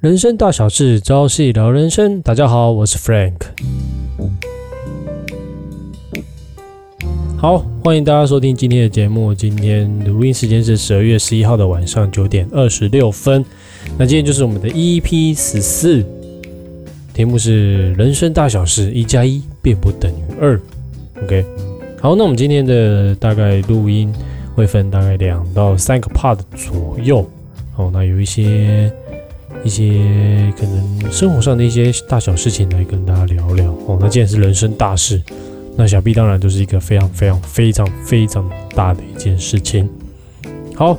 [0.00, 2.20] 人生大小事，朝夕聊人生。
[2.20, 3.32] 大家好，我是 Frank。
[7.38, 9.32] 好，欢迎大家收听今天的节目。
[9.32, 13.42] 今天录音时间是十二月十一号的晚上九点二十六分。
[13.96, 16.04] 那今天就是我们的 EP 十四，
[17.14, 20.60] 题目是人生大小事，一加一并不等于二。
[21.24, 21.42] OK，
[22.02, 24.12] 好，那我们今天的大概录音
[24.54, 27.26] 会分大概两到三个 part 左右。
[27.76, 28.92] 哦，那有一些。
[29.66, 33.98] 一些可能生活上的一些大小事情来跟大家聊聊哦。
[34.00, 35.20] 那既然是人生大事，
[35.76, 39.88] 那想必当然就是一个非常非常非常非常大的一件事情。
[40.76, 40.96] 好，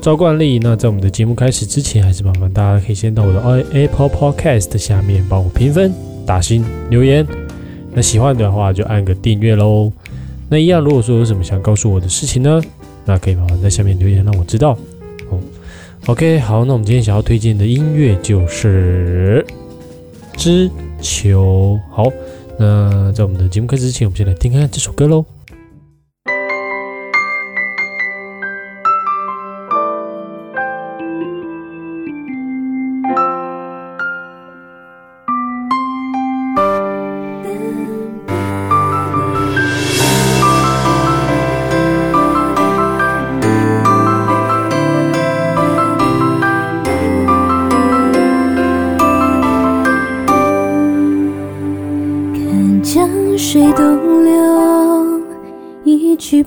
[0.00, 5.92] 照惯例，那在我们的节目开始之前，还是麻烦大家可以先到我的 Apple Podcast 下面帮我评分、
[6.24, 7.26] 打星、留言。
[7.92, 9.92] 那喜欢的话就按个订阅喽。
[10.48, 12.62] 那一样，如果说有什么想告诉我的事情呢，
[13.04, 14.78] 那可以麻烦在下面留言让我知道。
[16.06, 19.42] OK，好，那我们今天想要推荐的音乐就是
[20.38, 21.80] 《知球》。
[21.90, 22.04] 好，
[22.58, 25.24] 那在我们的节目开始之前，我们先来听看这首歌喽。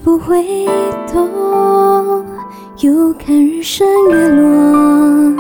[0.08, 0.66] 不回
[1.12, 2.24] 头，
[2.78, 5.36] 又看日升月落，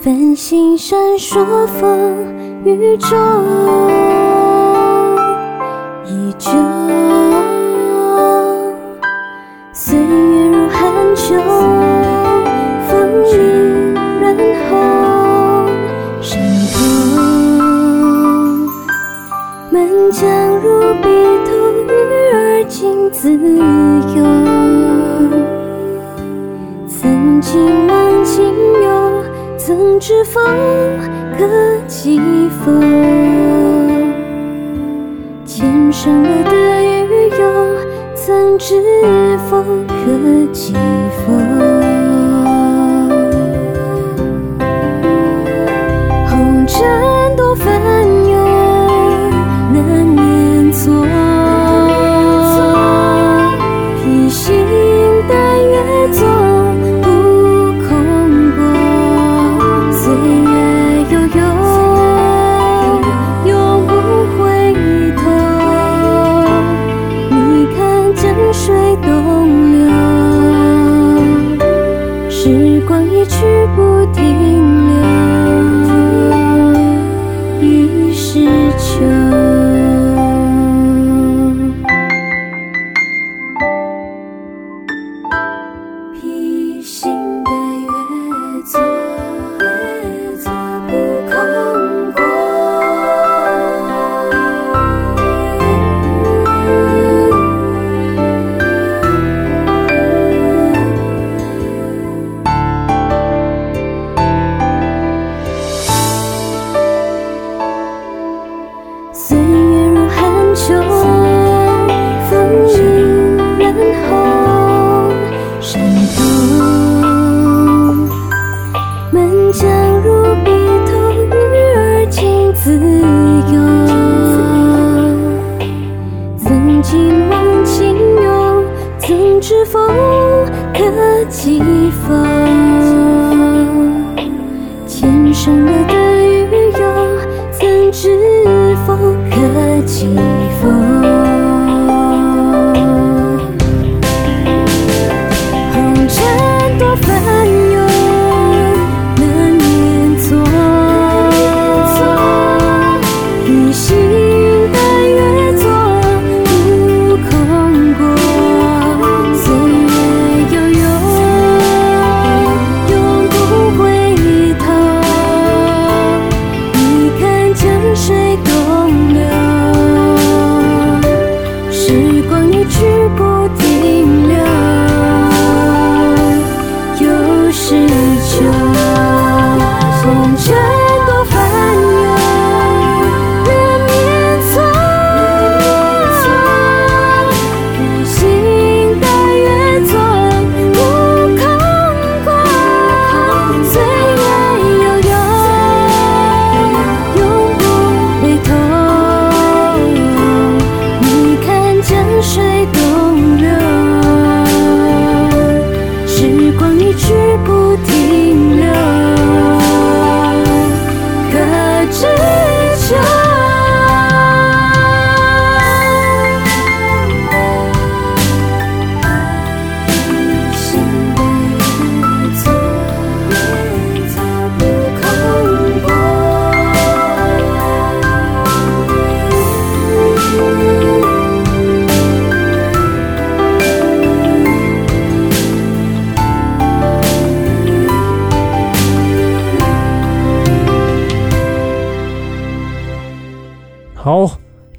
[0.00, 2.26] 繁星闪烁，风
[2.64, 3.16] 雨中，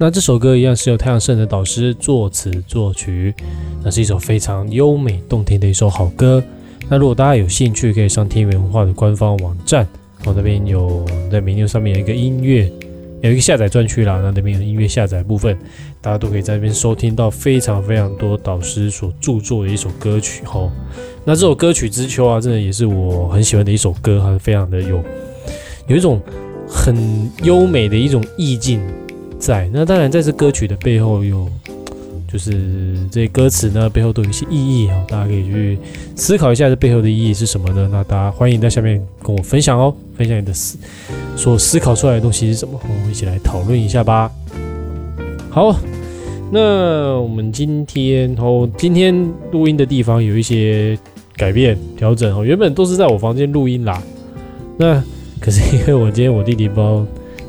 [0.07, 3.35] 那这首歌一样是由太阳圣的导师作词作曲，
[3.83, 6.41] 那是一首非常优美动听的一首好歌。
[6.87, 9.85] 那如果大家有兴趣，可以上天元文化的官方网站，
[10.23, 12.71] 我那边有在 menu 上面有一个音乐，
[13.19, 15.57] 有一个下载专区啦，那那边有音乐下载部分，
[15.99, 20.41] 大家都可以在那边收听到非常非常多导师所著作的一首歌曲。
[20.45, 20.71] 吼，
[21.25, 25.03] 那这首歌曲《之秋》啊，真的也是我很喜欢的一首歌，它非常的有
[25.89, 26.21] 有一种
[26.65, 28.79] 很优美的一种意境
[29.39, 29.69] 在。
[29.73, 31.47] 那当然，在这歌曲的背后有。
[32.29, 32.51] 就是
[33.09, 35.79] 这些歌词呢，背后都有一些意义哦，大家可以去
[36.13, 37.87] 思考一下这背后的意义是什么呢？
[37.89, 40.77] 那大家欢迎在下面跟我分享哦，分享你的思
[41.37, 44.29] 所思考出来的东西是什么，我们一起来讨论一下吧。
[45.49, 45.73] 好，
[46.51, 49.15] 那我们今天哦，今天
[49.53, 50.99] 录音的地方有一些
[51.37, 54.03] 改变调整哦，原本都是在我房间录音啦，
[54.75, 55.01] 那
[55.39, 57.05] 可是因为我今天我弟弟不知道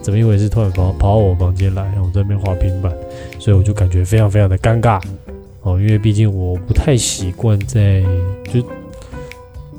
[0.08, 2.90] 怎么一回事，突然跑跑到我房间来，我在那边滑平板。
[3.38, 4.98] 所以我就感觉非常非常的尴尬
[5.60, 8.02] 哦，因为毕竟我不太习惯在
[8.50, 8.66] 就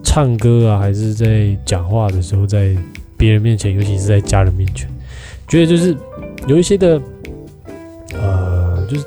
[0.04, 2.78] 唱歌啊，还是在讲话的时候，在
[3.18, 4.88] 别人面前，尤其是在家人面前，
[5.48, 5.98] 觉得就是
[6.46, 7.02] 有一些的
[8.14, 9.06] 呃，就是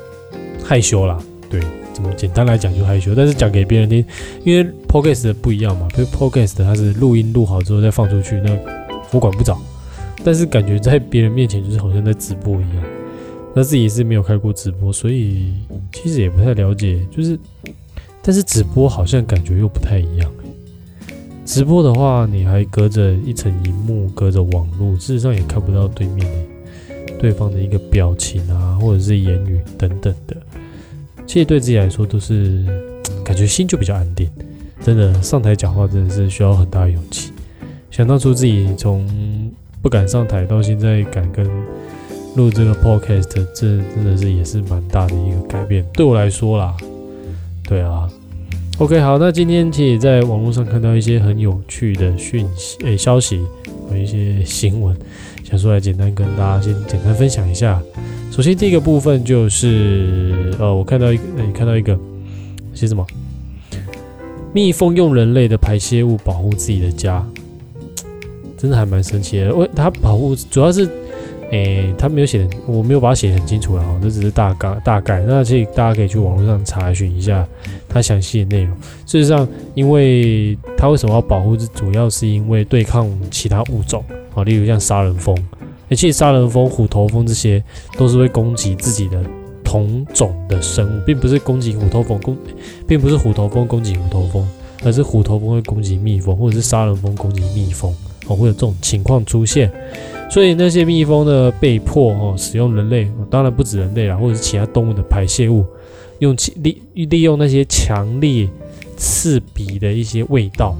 [0.61, 1.17] 害羞啦。
[1.49, 1.61] 对，
[1.93, 4.03] 怎么简单来讲就害羞，但是讲给别人听，
[4.43, 8.51] 因为 podcast 不一样嘛，比如 podcast 它是录音录好之后再放出去，那
[9.11, 9.57] 我管不着，
[10.23, 12.83] 但是感觉在别人面前就是好像在直播一样。
[13.55, 15.53] 那自己是没有开过直播，所以
[15.91, 17.05] 其实也不太了解。
[17.11, 17.37] 就是，
[18.21, 20.31] 但是直播好像感觉又不太一样。
[21.45, 26.25] 直播的话，你还隔着一层荧幕，隔着网络，事实上也看不到对面
[27.19, 30.35] 对方的一个表情啊，或者是言语等等的。
[31.27, 32.65] 其实对自己来说，都是
[33.23, 34.27] 感觉心就比较安定。
[34.81, 37.31] 真的上台讲话，真的是需要很大的勇气。
[37.91, 39.42] 想当初自己从
[39.83, 41.47] 不敢上台，到现在敢跟。
[42.35, 46.75] 录这个 podcast，这真的是也是蛮大的一个改变，对我来说啦。
[47.63, 48.09] 对啊
[48.79, 53.39] ，OK，好，那今天其实也在网络上看到一些很有趣的讯息，诶，消息
[53.87, 54.97] 和一些新闻，
[55.43, 57.79] 想说来简单跟大家先简单分享一下。
[58.31, 61.95] 首先第一个部分就是，呃，我看到一个，你看到一个
[62.73, 63.05] 写什么？
[64.53, 67.23] 蜜蜂用人类的排泄物保护自己的家，
[68.63, 69.53] 真的还蛮神奇的。
[69.53, 70.89] 为它保护主要是。
[71.51, 75.19] 诶，他没有写，我没有把它写很清楚了哈，这只是大概大概。
[75.27, 77.47] 那这大家可以去网络上查询一下
[77.87, 78.75] 它详细的内容。
[79.05, 85.37] 事实上，因为它为什么要保护，主要是因为对抗其他物种啊，例如像杀人蜂。
[85.91, 87.63] 而且杀人蜂、虎头蜂这些
[87.99, 89.23] 都是会攻击自己的
[89.63, 92.35] 同种的生物，并不是攻击虎头蜂攻，
[92.87, 94.47] 并不是虎头蜂攻击虎头蜂，
[94.83, 97.95] 而是虎头蜂会攻击蜜蜂，或者是杀人蜂攻击蜜蜂
[98.27, 99.71] 哦，会有这种情况出现。
[100.29, 105.65] 所以那些蜜蜂呢，被迫哦使用人类，当然不止人类啦，或者是其他动物的排泄物，
[106.19, 108.47] 用利利用那些强烈
[108.97, 110.75] 刺鼻的一些味道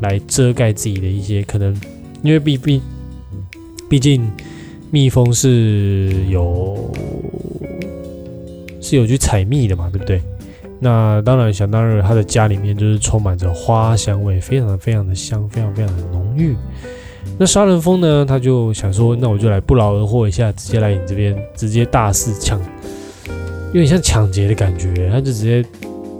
[0.00, 1.78] 来遮盖自己的一些可能，
[2.22, 2.80] 因为毕毕
[3.90, 4.26] 毕竟
[4.90, 6.90] 蜜蜂是有
[8.80, 10.22] 是有去采蜜的嘛，对不对？
[10.84, 16.54] 那当然想当然，他的家里面就是充满着花香味，非常非常的香，非常非常的浓郁。
[17.38, 18.22] 那杀人蜂呢？
[18.28, 22.60] 他就想说，那我就来不劳而获一下，直接来你这边，直接大肆抢，
[23.68, 25.08] 有点像抢劫的感觉。
[25.10, 25.64] 他就直接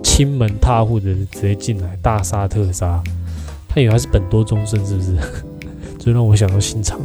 [0.02, 3.02] 亲门踏户的直接进来，大杀特杀。
[3.68, 5.14] 他以为他是本多忠胜，是不是？
[5.99, 6.99] 就让我想到信长。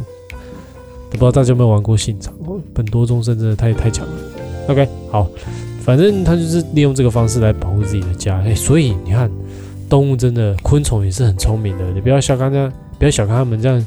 [1.10, 2.32] 不知道大家有没有玩过信长？
[2.72, 4.12] 本多忠胜真的太太强了。
[4.68, 5.28] OK，好，
[5.90, 8.40] 反正他就是利用这个方式来保护自己的家。
[8.42, 9.28] 哎，所以你看，
[9.88, 11.90] 动物真的，昆虫也是很聪明的。
[11.90, 12.72] 你不要小看它。
[12.96, 13.86] 不要小看他们这样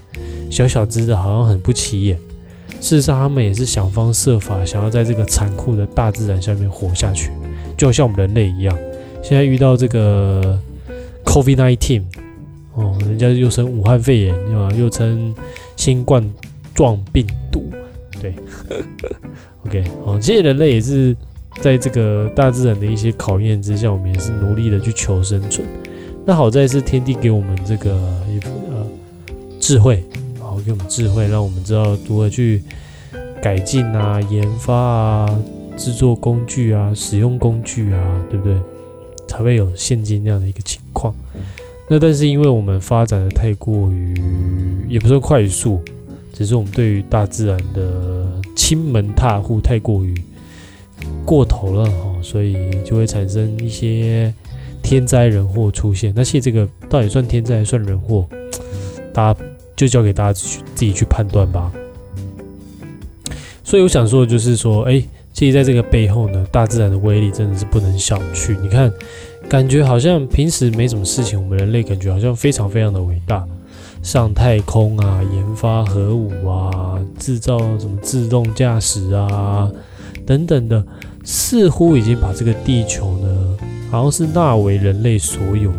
[0.49, 2.17] 小小只的，好像很不起眼。
[2.81, 7.31] 事实上，他们也是想方设法，想要在这个残酷的大自然下面活下去，
[7.77, 8.77] 就像我们人类一样。
[9.21, 10.59] 现在遇到这个
[11.23, 12.01] COVID-19，
[12.73, 15.33] 哦，人家又称武汉肺炎，啊，又称
[15.77, 16.27] 新冠
[16.73, 17.71] 状病毒，
[18.19, 18.33] 对。
[19.65, 21.15] OK，哦，这些人类也是
[21.61, 25.67] 在这个大自然的一些考验之下，我们也是努力的去求生存。
[26.25, 27.91] 那好在是天地给我们这个
[28.29, 28.85] 一呃。
[29.59, 30.03] 智慧，
[30.41, 32.61] 好给我们智慧，让我们知道如何去
[33.41, 35.39] 改进啊、研发啊、
[35.77, 38.57] 制作工具啊、使用工具啊，对不对？
[39.25, 41.15] 才会有现今这样的一个情况。
[41.87, 44.13] 那但是因为我们发展的太过于，
[44.89, 45.79] 也不算快速，
[46.33, 50.13] 只是我们对于大自然的亲门踏户太过于
[51.25, 54.33] 过头了哈，所以就会产生一些
[54.81, 56.13] 天灾人祸出现。
[56.15, 58.27] 那其实这个到底算天灾还算人祸？
[59.13, 59.39] 大家。
[59.75, 61.71] 就交给大家去自己去判断吧。
[63.63, 65.03] 所以我想说的就是说，哎，
[65.33, 68.55] 其实在这个背后呢，大自然的威力真的是不能小觑。
[68.61, 68.93] 你看，
[69.49, 73.43] 感觉好像平时没什么事情，我们人类感觉好像非常非常的伟大，
[74.03, 79.71] 上太空啊，研发核武啊，制造什么自动驾驶啊
[80.25, 80.85] 等等的，
[81.23, 83.57] 似乎已经把这个地球呢，
[83.91, 85.77] 好像是纳为人类所有了。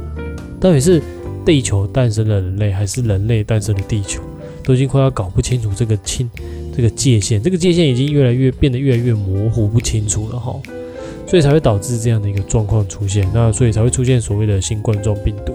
[0.61, 1.03] 到底是
[1.45, 4.21] 地球诞生了人类，还是人类诞生了地球？
[4.63, 6.31] 都已经快要搞不清楚这个清
[6.75, 10.59] 这个界限，这个界限已经越来越变得越来越模糊不清楚了哈，
[11.27, 13.29] 所以才会导致这样的一个状况出现。
[13.35, 15.55] 那所以才会出现所谓的新冠状病毒。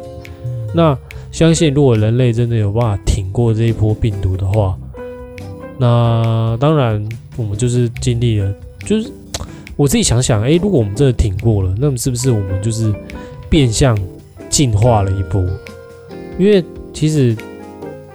[0.75, 0.96] 那
[1.31, 4.77] 相信如果人类真的有办法挺过这一波病毒的话，
[5.79, 7.03] 那当然
[7.36, 8.53] 我们就是经历了，
[8.86, 9.12] 就是
[9.75, 12.93] 我自己想想，诶，如果我们真的挺过了，那么是不是我们就是
[13.50, 13.98] 变相
[14.50, 15.43] 进化了一波？
[16.38, 17.36] 因为其实。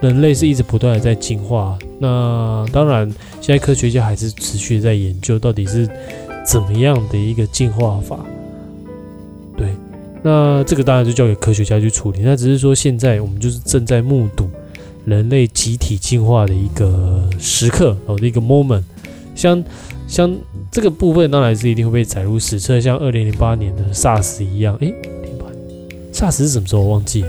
[0.01, 5.89] 人类是一直不断的在进化，那当然，现在科学家还是持续在研究到底是
[6.45, 8.19] 怎么样的一个进化法。
[9.57, 9.69] 对，
[10.23, 12.19] 那这个当然就交给科学家去处理。
[12.23, 14.47] 那只是说，现在我们就是正在目睹
[15.07, 18.83] 人类集体进化的一个时刻哦，一个 moment。
[19.35, 19.65] 像
[20.07, 20.35] 像
[20.71, 24.77] 这个部分，当然是一定会被载入史册，像二零零八年的 SARS 一样。
[24.81, 25.47] 诶，零八
[26.13, 26.83] SARS 是什么时候？
[26.83, 27.29] 我忘记了。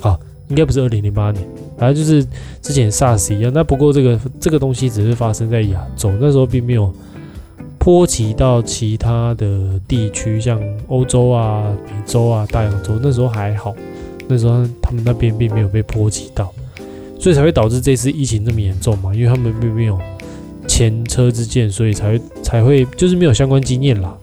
[0.00, 1.46] 好，应该不是二零零八年。
[1.78, 2.26] 反正就是
[2.62, 6.90] 之前 SARS 一样，那不过这个这个东西只是发生在亚洲，那时候并没有
[7.78, 10.58] 波及到其他的地区，像
[10.88, 13.76] 欧洲啊、美洲啊、大洋洲，那时候还好，
[14.26, 16.50] 那时候他们那边并没有被波及到，
[17.20, 20.00] 所以才会导致这次疫情这么严重嘛，因为他们并没有
[20.66, 24.16] 前车之鉴，所以才会才会就是没有相关经验啦，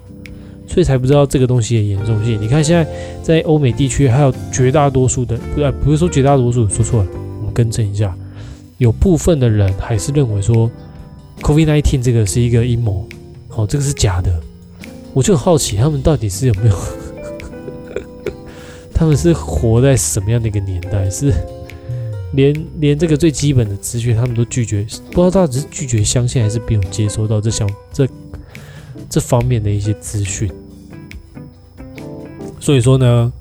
[0.68, 2.40] 所以才不知道这个东西的严重性。
[2.42, 2.88] 你看现在
[3.22, 7.10] 在欧美地区，还有绝大多数的，不不是说绝大多数，说错了。
[7.40, 8.16] 我们更正一下，
[8.78, 10.70] 有部分的人还是认为说
[11.42, 13.08] ，COVID-19 这个是一个阴谋，
[13.48, 14.32] 好，这个是假的。
[15.14, 16.76] 我就很好奇，他们到底是有没有？
[18.94, 21.10] 他们是活在什么样的一个年代？
[21.10, 21.34] 是
[22.34, 24.86] 连连这个最基本的资讯他们都拒绝？
[25.12, 28.08] 不知道到底是拒绝相信，还是没有接收到这项这
[29.10, 30.52] 这方面的一些资讯？
[32.60, 33.34] 所以说呢，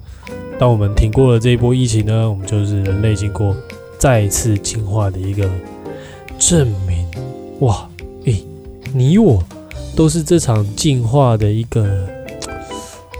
[0.58, 3.56] 当我们挺过了这一波疫情呢，我们就是人类经过。
[3.98, 5.48] 再次进化的一个
[6.36, 7.06] 证明，
[7.60, 7.88] 哇！
[8.24, 8.42] 诶，
[8.92, 9.40] 你我
[9.94, 12.08] 都是这场进化的一个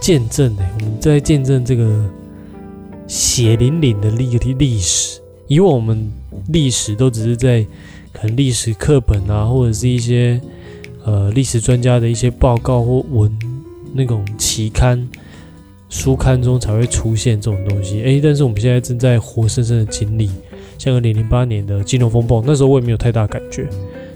[0.01, 2.03] 见证诶，我们在见证这个
[3.07, 5.21] 血淋淋的历历史。
[5.53, 6.11] 以往我们
[6.47, 7.65] 历史都只是在
[8.11, 10.41] 可能历史课本啊，或者是一些
[11.03, 13.31] 呃历史专家的一些报告或文
[13.93, 15.07] 那种期刊
[15.89, 18.01] 书刊中才会出现这种东西。
[18.01, 20.29] 诶，但是我们现在正在活生生的经历。
[20.75, 23.65] 像二零零八年的金融风暴，那时候我也没有太大感觉，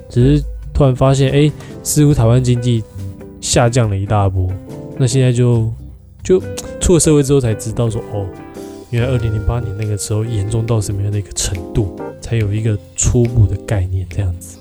[0.10, 1.50] 只是突然发现，哎，
[1.82, 2.84] 似乎台湾经济
[3.40, 4.50] 下降了一大波。
[4.98, 5.72] 那现在就
[6.24, 6.42] 就
[6.82, 8.26] 出了社会之后才知道说，哦，
[8.90, 14.58] 原来二零零八年那个时候严重到什么样的一个程度，才有一个初步的概念这样子。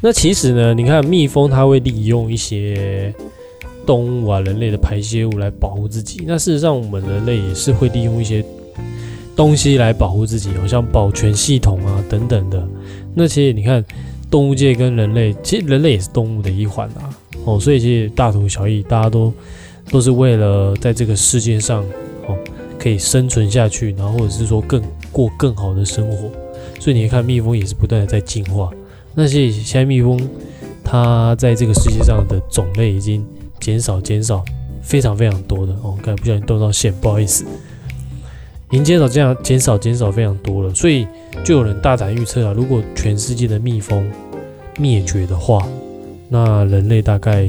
[0.00, 3.14] 那其实呢，你看蜜蜂它会利用一些
[3.86, 8.44] 动物啊、人类的排泄物来保护自己，那事实上我们人类也是会利用一些。
[9.34, 12.68] 东西来保护自己，好像保全系统啊等等的。
[13.14, 13.82] 那其实你看，
[14.30, 17.08] 动物界跟人类，其实人类也是动物的一环啊。
[17.46, 19.32] 哦，所以其实大同小异，大家都
[19.90, 21.82] 都是为了在这个世界上
[22.82, 26.28] 可以生存下去，然后或者是说更过更好的生活。
[26.80, 28.70] 所以你看，蜜蜂也是不断的在进化。
[29.14, 30.20] 那些现在蜜蜂，
[30.82, 33.24] 它在这个世界上的种类已经
[33.60, 34.44] 减少减少
[34.82, 35.96] 非常非常多的哦。
[36.02, 37.44] 刚才不小心动到线，不好意思。
[38.70, 41.06] 已经减少这样减少减少非常多了，所以
[41.44, 44.10] 就有人大胆预测啊，如果全世界的蜜蜂
[44.76, 45.68] 灭绝的话，
[46.28, 47.48] 那人类大概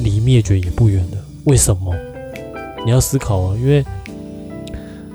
[0.00, 1.18] 离灭绝也不远了。
[1.44, 1.94] 为什么？
[2.84, 3.84] 你要思考啊，因为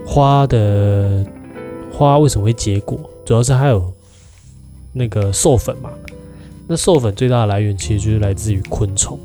[0.08, 1.26] 花的
[1.92, 2.98] 花为什么会结果？
[3.26, 3.94] 主要是还有
[4.94, 5.90] 那个授粉嘛。
[6.66, 9.20] 那授粉最大的来源其实就是来自于昆虫。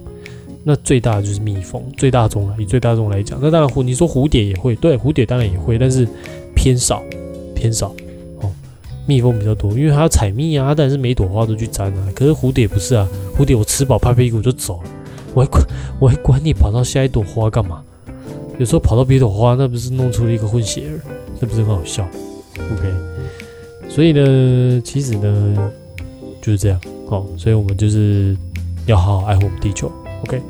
[0.65, 2.57] 那最大的就是蜜蜂，最大众了。
[2.59, 6.07] 以最大众来讲，那当然蝴，你说蝴蝶也会，对，蝴蝶当然也会，但是
[6.55, 7.01] 偏少，
[7.55, 7.95] 偏少
[8.41, 8.51] 哦。
[9.07, 12.09] 蜜蜂比较多，因为它要采蜜啊，它当然是每朵花都去沾啊。
[12.15, 14.91] 可是蝴蝶不是啊，蝴蝶我吃饱拍屁股就走了，
[15.35, 15.65] 我还管
[16.01, 17.83] 我还管你跑到下一朵花干嘛？
[18.59, 21.01] 有时候跑到别朵花，那不是弄出了一个混血儿，
[21.41, 22.07] 那不是很好笑
[22.57, 22.93] ？OK，
[23.89, 25.73] 所以呢，其实呢
[26.41, 28.37] 就是这样，哦，所以我们就是
[28.87, 29.91] 要好好爱护我们地球。
[30.25, 30.41] OK。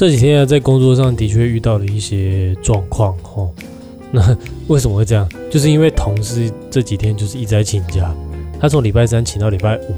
[0.00, 3.50] 这几天啊，在工作上的确遇到了一些状况哦。
[4.10, 4.34] 那
[4.66, 5.28] 为什么会这样？
[5.50, 8.10] 就是因为同事这几天就是一直在请假，
[8.58, 9.94] 他从礼拜三请到礼拜五，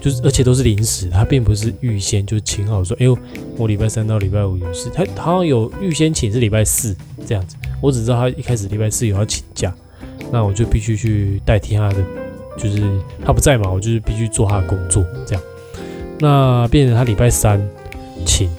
[0.00, 3.16] 就是而且都是临时，他并不是预先就请好说，哎呦，
[3.56, 7.54] 我礼拜三到礼拜五有事，他好像有预先请是礼拜四这样子。
[7.80, 9.72] 我只知道他一开始礼拜四有要请假，
[10.32, 12.04] 那我就必须去代替他的，
[12.58, 12.82] 就是
[13.24, 15.42] 他不在嘛，我就是必须做他的工作这样。
[16.18, 17.64] 那变成他礼拜三
[18.24, 18.50] 请，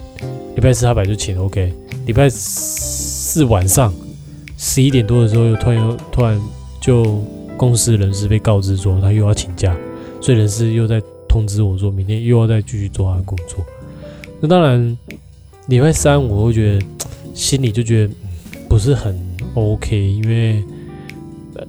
[0.58, 1.72] 礼拜四他本来就请 OK，
[2.04, 3.94] 礼拜四晚上。
[4.56, 6.40] 十一点多的时候，又突然又突然
[6.80, 7.22] 就
[7.56, 9.76] 公司人事被告知说他又要请假，
[10.20, 13.64] 所以人事又在通知我说明天又要再继续做他的工作。
[14.40, 14.98] 那当然，
[15.68, 16.84] 礼拜三我会觉得
[17.34, 18.12] 心里就觉得
[18.68, 19.16] 不是很
[19.54, 20.64] OK，因为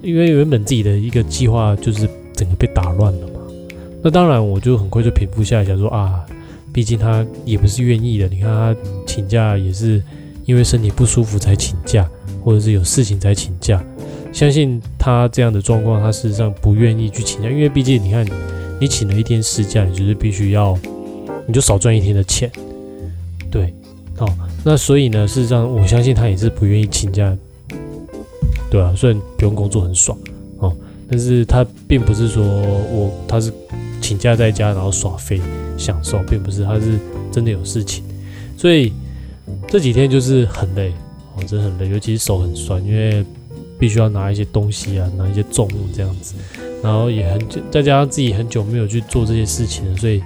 [0.02, 3.34] 因为原本自己的一个计划就是整个被打乱了嘛。
[4.02, 6.26] 那当然我就很快就平复下来，想说啊，
[6.80, 8.74] 毕竟他也不是愿意的，你看他
[9.06, 10.02] 请假也是
[10.46, 12.10] 因为身体不舒服才请假。
[12.42, 13.84] 或者是有事情才请假，
[14.32, 18.26] 相信他这样的状况，他事实上不愿意去请假，因为毕竟你看，
[18.80, 20.80] 你请了一天事假，你就是必须要，
[21.46, 22.50] 你就少赚一天的钱，
[23.52, 23.74] 对，
[24.16, 24.26] 好，
[24.64, 27.38] 那所以呢，事实上我相信他也是不愿意请假，
[28.72, 30.18] 对啊，虽然不用工作很爽
[30.60, 30.74] 哦，
[31.10, 33.52] 但是他并不是说我他是
[34.10, 35.40] 请假在家然后耍废
[35.78, 36.98] 享受，并不是，他是
[37.32, 38.04] 真的有事情，
[38.58, 38.92] 所以
[39.68, 40.92] 这几天就是很累。
[41.48, 43.24] 真的很累，尤其是手很酸，因为
[43.78, 46.34] 必须要拿一些东西啊，拿一些重物这样子，
[46.84, 50.22] 然后也很久，再加上自己很久没有去做这些事情了，所以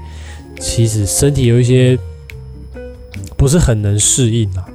[0.60, 1.96] 其实身体有一些
[3.38, 4.65] 不是很能适应啊，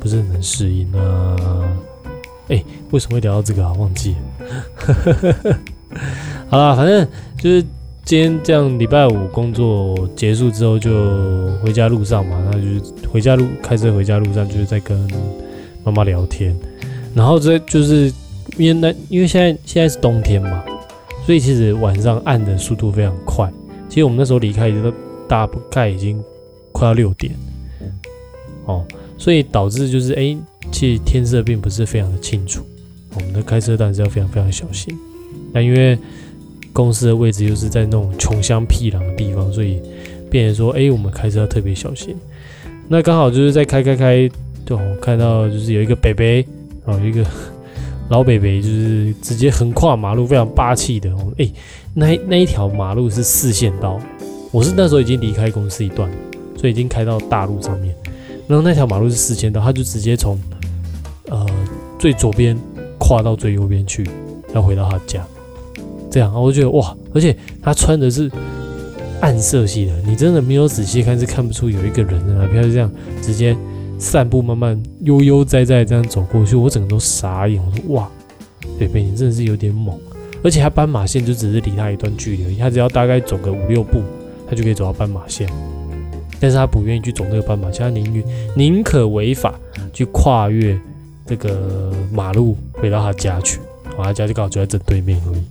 [0.00, 1.36] 不是很能适应啊。
[2.48, 3.72] 哎，为什么会聊到这个啊？
[3.74, 5.58] 忘记了。
[6.50, 7.06] 好了，反正
[7.38, 7.64] 就是
[8.04, 15.08] 今天这样，礼拜五工作结束之后就回家路上嘛，那就是回家路开车回家路上就是在跟。
[15.86, 16.56] 妈妈聊天，
[17.14, 18.10] 然后这就是
[18.56, 20.64] 因为那因为现在现在是冬天嘛，
[21.26, 23.52] 所以其实晚上暗的速度非常快。
[23.86, 24.94] 其实我们那时候离开已经
[25.28, 26.24] 大概已经
[26.72, 27.34] 快要六点，
[28.64, 28.82] 哦，
[29.18, 30.34] 所以导致就是哎，
[30.72, 32.64] 其实天色并不是非常的清楚。
[33.14, 34.98] 我们的开车当然是要非常非常小心。
[35.52, 35.98] 但因为
[36.74, 39.80] 公司的位置又是在那种穷乡僻壤的地方，所以
[40.30, 42.14] 变成说哎，我们开车要特别小心。
[42.88, 44.30] 那刚好就是在开开开。
[44.66, 46.42] 就看到就是有一个北北，
[46.86, 47.22] 哦，一个
[48.08, 51.10] 老北北，就是直接横跨马路，非常霸气的。
[51.10, 51.46] 哦，哎，
[51.92, 54.00] 那那一条马路是四线道，
[54.50, 56.10] 我是那时候已经离开公司一段，
[56.56, 57.94] 所以已经开到大路上面。
[58.48, 60.40] 然后那条马路是四线道，他就直接从
[61.28, 61.46] 呃
[61.98, 62.56] 最左边
[62.98, 64.08] 跨到最右边去，
[64.54, 65.22] 要回到他家。
[66.14, 68.30] 这样，我就觉得哇，而且他穿的是
[69.20, 72.88] 暗色系的，你真的没有仔细看是看不出有一个人在那边，就这样
[73.20, 73.56] 直接。
[73.96, 77.62] 散步，慢慢悠悠哉哉这样走过去，我整个都傻眼。
[77.64, 78.10] 我说哇，
[78.78, 79.96] 北北你真的是有点猛，
[80.42, 84.02] 而且他斑马线就只是离他一段距离而已，他只要大概走个五六步，
[84.50, 85.48] 他就可以走到斑马线。
[86.40, 88.24] 但是他不愿意去走那个斑马线，他宁愿
[88.56, 89.54] 宁可违法
[89.92, 90.78] 去跨越
[91.24, 93.60] 这个马路回到他家去，
[93.96, 95.42] 我他家就刚好就在正对面而已。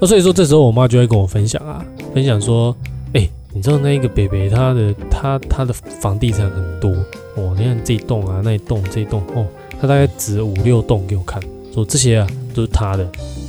[0.00, 1.84] 那所以说这时候我妈就会跟我分享啊，
[2.14, 2.74] 分享说，
[3.12, 3.28] 哎。
[3.52, 6.88] 你知道那一个北北他的他他的房地产很多
[7.34, 9.44] 哦，你看这一栋啊，那一栋这一栋哦，
[9.80, 11.42] 他大概指五六栋给我看，
[11.74, 13.02] 说这些啊都是他的，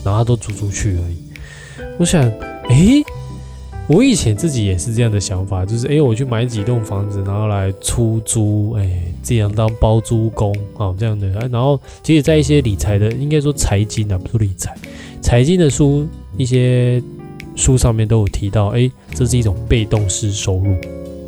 [0.04, 1.18] 然后他都租出去而已。
[2.00, 2.20] 我想，
[2.68, 3.04] 哎，
[3.86, 11.28] 我以前自己也是这样的想法，就是诶，我去买几栋房子，然后来出租，诶，这样当包租公啊这样的。
[11.52, 14.76] 然后其实，在一些理财的，应该说财经啊，不是理财，
[15.22, 17.02] 财经的书一些。
[17.54, 20.74] 书上面都有提到，哎，这是一种被动式收入，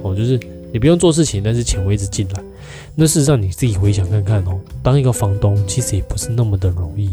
[0.03, 0.39] 哦，就是
[0.71, 2.41] 你不用做事情，但是钱会一直进来。
[2.95, 7.09] 那事实上你自己回想看看哦，当一个房东其实也不是那么的容易。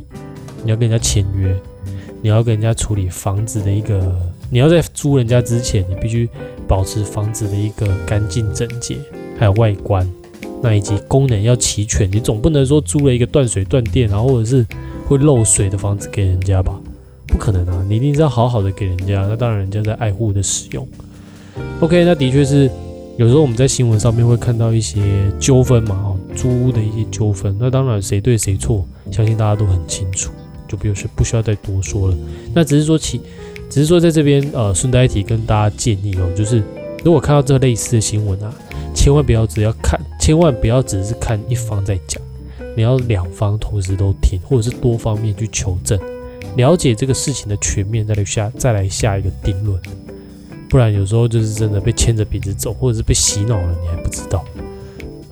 [0.62, 1.52] 你要跟人家签约，
[2.22, 4.16] 你要跟人家处理房子的一个，
[4.48, 6.28] 你要在租人家之前，你必须
[6.68, 8.96] 保持房子的一个干净整洁，
[9.36, 10.08] 还有外观，
[10.62, 12.08] 那以及功能要齐全。
[12.12, 14.64] 你总不能说租了一个断水断电，然后或者是
[15.08, 16.80] 会漏水的房子给人家吧？
[17.30, 17.84] 不可能啊！
[17.88, 20.86] 你一定是要好好的给人家，那当然人家在爱护的使用。
[21.80, 22.70] OK，那的确是
[23.16, 25.00] 有时候我们在新闻上面会看到一些
[25.38, 27.56] 纠纷嘛，哦，租屋的一些纠纷。
[27.58, 30.32] 那当然谁对谁错，相信大家都很清楚，
[30.68, 32.16] 就不是不需要再多说了。
[32.54, 33.20] 那只是说其，
[33.68, 36.62] 只是说在这边呃顺带一提跟大家建议哦，就是
[37.04, 38.52] 如果看到这类似的新闻啊，
[38.94, 42.22] 千万不要只要看，千万不要只是看一方在讲，
[42.76, 45.98] 你要两方同时都听，或者是多方面去求证。
[46.56, 49.80] 了解这个事情的全面，再来下再来下一个定论，
[50.68, 54.44] 不然有时候就是真的被牵着鼻子走，或者是被洗脑了，你还不知道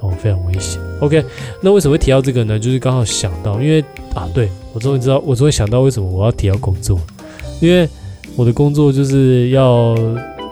[0.01, 0.11] 哦。
[0.21, 0.81] 非常危险。
[1.01, 1.25] OK，
[1.61, 2.59] 那为什么会提到这个呢？
[2.59, 3.81] 就是刚好想到，因为
[4.14, 7.01] 啊，对我终于知道，我终于想到为什么我要提到工作，
[7.61, 7.88] 因为
[8.37, 9.94] 我的工作就是要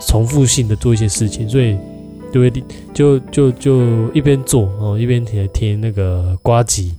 [0.01, 1.77] 重复性的做一些事情，所以
[2.33, 2.53] 就会
[2.93, 6.95] 就就就一边做哦，一边听听那个瓜吉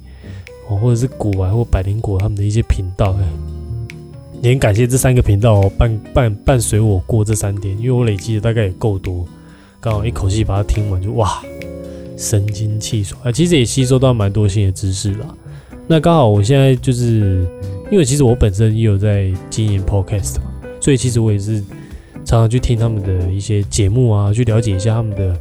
[0.75, 3.15] 或者是古玩或百灵果他们的一些频道。
[3.19, 3.25] 哎
[4.39, 9.25] 也很感谢这三个频道哦，伴伴伴随我过这三天，因为我累积的大概也够多，
[9.79, 11.41] 刚好一口气把它听完，就哇，
[12.15, 13.31] 神清气爽啊！
[13.31, 15.35] 其实也吸收到蛮多新的知识啦。
[15.87, 17.47] 那刚好我现在就是
[17.89, 21.59] 因为其实我本身也有在经营 podcast 嘛，所以其实我也是
[22.23, 25.35] 常常去听他们的一些节目啊，去了解一下他们的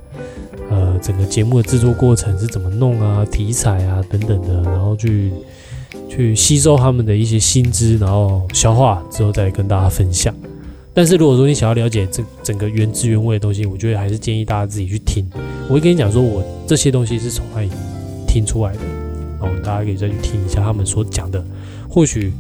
[0.71, 5.33] 呃整个节目的制作过程是怎么弄啊，题材啊等等的，然后去。
[6.09, 10.35] 去吸收他们的一些新知，然后消化之后再跟大家分享。
[10.95, 15.29] 但是如果说你想要了解这整个原汁原味的东西，我觉得还是建议大家自己去听。
[15.69, 17.69] 我会跟你讲说，我这些东西是从哪里
[18.27, 18.79] 听出来的，
[19.41, 21.45] 然后大家可以再去听一下他们所讲的，
[21.89, 22.33] 或许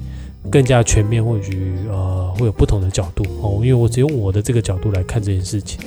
[0.50, 3.58] 更加全面，或许呃会有不同的角度哦。
[3.62, 5.80] 因为我只用我的这个角度来看这件事情。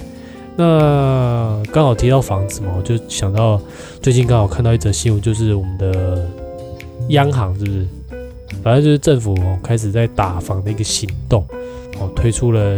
[0.60, 3.60] 那刚好提到房子嘛，我就想到
[4.02, 6.30] 最近刚好看到一则新闻，就是我们的。
[7.10, 7.88] 央行是不是？
[8.62, 11.44] 反正就是政府，开始在打房的一个行动
[11.98, 12.78] 哦，推出了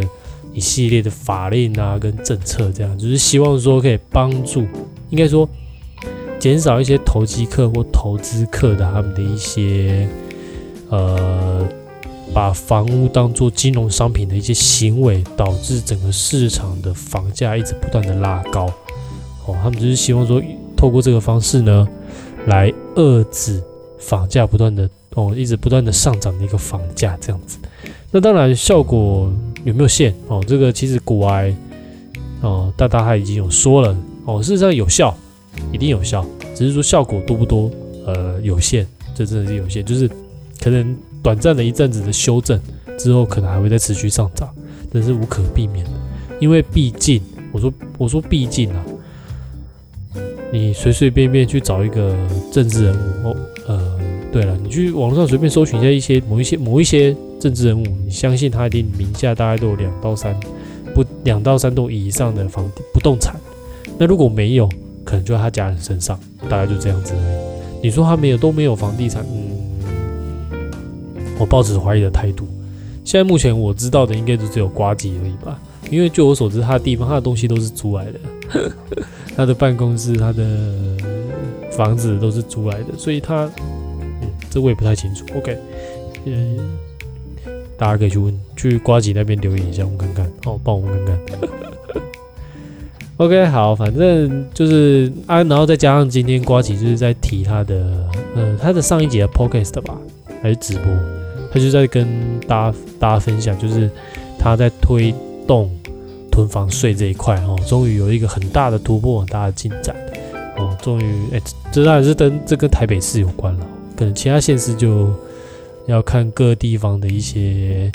[0.54, 4.64] 一系列的法令啊跟政策，这样就是希望说可以帮助，
[5.10, 5.46] 应该说
[6.38, 10.08] 减少一些投机客或投资客的他们的一些
[10.88, 11.68] 呃，
[12.34, 18.66] 把房屋当做金融商品的一些行为，导致整个市场的房价一直不断的拉高
[19.46, 19.56] 哦。
[19.62, 20.42] 他们就是希望说，
[20.76, 21.88] 透过这个方式呢，
[22.46, 23.62] 来遏制。
[24.04, 27.56] 房价不断的哦，一直不断的上涨的一个房价这样子，
[28.10, 29.32] 那当然效果
[29.62, 30.42] 有没有限哦？
[30.44, 31.54] 这个其实古埃
[32.40, 35.16] 哦，大大他已经有说了哦，事实上有效，
[35.72, 37.70] 一定有效，只是说效果多不多，
[38.04, 40.10] 呃，有限，这真的是有限，就是
[40.60, 42.60] 可能短暂的一阵子的修正
[42.98, 44.48] 之后，可能还会再持续上涨，
[44.92, 45.90] 这是无可避免的，
[46.40, 48.84] 因为毕竟我说我说毕竟啊。
[50.54, 52.14] 你随随便便去找一个
[52.52, 53.36] 政治人物哦，
[53.68, 53.98] 呃，
[54.30, 60.38] 对了，你去网络上随便搜寻一下一些某一些某一些政治人物，你相信他一定名下大概都有两到三
[60.94, 63.34] 不两到三栋以上的房不动产。
[63.98, 64.68] 那如果没有，
[65.04, 67.84] 可能就在他家人身上，大概就这样子而已。
[67.84, 69.24] 你说他没有都没有房地产，
[71.42, 72.46] 我抱持怀疑的态度。
[73.04, 75.58] 现在目前我知道的应该就只有瓜吉而已吧，
[75.90, 78.20] 因为据我所知，他的地方他的东西都是租来的。
[79.34, 80.44] 他的办公室、他的
[81.72, 83.50] 房子都是租来的，所以他，
[84.50, 85.24] 这我也不太清楚。
[85.36, 85.58] OK，
[86.26, 86.58] 嗯，
[87.76, 91.48] 大家可以去问，去瓜吉那边留言一下，我们看看，哦，帮我们看看。
[93.18, 99.98] OK，好，反正就是啊，然后再加上今天瓜吉就是在提他的，呃，他的上一节的 Podcast 吧，
[100.40, 100.84] 还是直播，
[101.52, 102.08] 他就在跟
[102.48, 103.90] 大家大家分享，就是
[104.38, 105.14] 他在推
[105.46, 105.70] 动。
[106.34, 109.94] 囤房税这一块哦，终于有一个很大的突破，很大的进展
[110.56, 110.74] 哦。
[110.80, 115.14] 终于，哎，这当然是跟这跟台北市有关了，可能其他县市就
[115.84, 117.92] 要看各地方的一些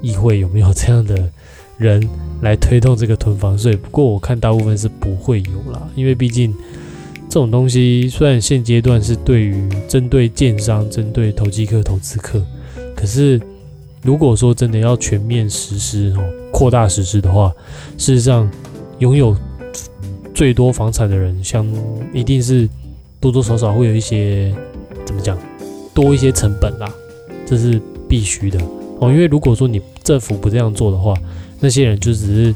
[0.00, 1.28] 议会有没有这样的
[1.76, 2.08] 人
[2.40, 3.74] 来推动这个囤房税。
[3.74, 6.54] 不过我看大部分是不会有啦，因为毕竟
[7.28, 12.40] 这种东西虽然现阶段是对于针对建商、针对投机客、投资客，
[13.02, 13.42] 可是。
[14.04, 17.54] 如果说真的要全面实施哦，扩大实施的话，
[17.96, 18.50] 事实上，
[18.98, 19.36] 拥有
[20.34, 21.64] 最多房产的人，相
[22.12, 22.68] 一定是
[23.20, 24.52] 多多少少会有一些
[25.04, 25.38] 怎么讲，
[25.94, 26.92] 多一些成本啦，
[27.46, 28.58] 这是必须的
[28.98, 29.08] 哦。
[29.12, 31.14] 因为如果说你政府不这样做的话，
[31.60, 32.54] 那些人就只是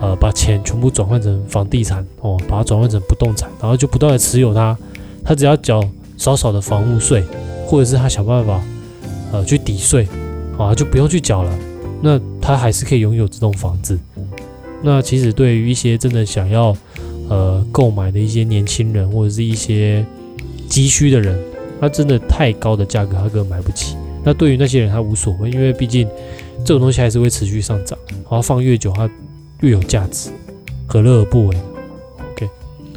[0.00, 4.74] 呃把钱全部转换成房地产哦，把它转换成不动产，然后就不断的持有它，
[5.22, 5.84] 他只要缴
[6.16, 7.22] 少少的房屋税，
[7.66, 8.62] 或者是他想办法
[9.32, 10.06] 呃去抵税。
[10.58, 11.58] 啊，就不用去缴了，
[12.00, 13.98] 那他还是可以拥有这栋房子。
[14.82, 16.74] 那其实对于一些真的想要
[17.28, 20.02] 呃购买的一些年轻人，或者是一些
[20.66, 21.38] 急需的人，
[21.78, 23.98] 他真的太高的价格他根本买不起。
[24.24, 26.08] 那对于那些人他无所谓，因为毕竟
[26.64, 29.06] 这种东西还是会持续上涨，然后放越久它
[29.60, 30.30] 越有价值，
[30.86, 31.56] 何乐而不为
[32.32, 32.48] ？OK，